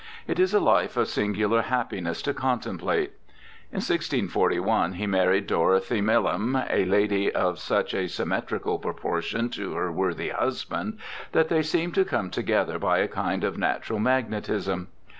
[0.25, 3.11] It is a hfe of singular happiness to contemplate.
[3.71, 9.75] In 1641 he married Dorothy Mileham,' a lady of such a symmetrical propor tion to
[9.75, 10.97] her worthy husband—
[11.33, 14.87] that they seemed to come together by a kind of natural magnetism.'